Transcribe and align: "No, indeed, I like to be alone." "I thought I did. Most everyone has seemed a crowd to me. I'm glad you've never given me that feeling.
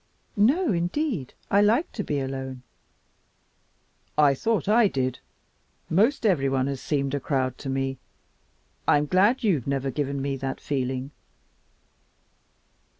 "No, 0.35 0.71
indeed, 0.73 1.35
I 1.51 1.61
like 1.61 1.91
to 1.91 2.03
be 2.03 2.19
alone." 2.19 2.63
"I 4.17 4.33
thought 4.33 4.67
I 4.67 4.87
did. 4.87 5.19
Most 5.91 6.25
everyone 6.25 6.65
has 6.65 6.81
seemed 6.81 7.13
a 7.13 7.19
crowd 7.19 7.59
to 7.59 7.69
me. 7.69 7.99
I'm 8.87 9.05
glad 9.05 9.43
you've 9.43 9.67
never 9.67 9.91
given 9.91 10.19
me 10.19 10.37
that 10.37 10.59
feeling. 10.59 11.11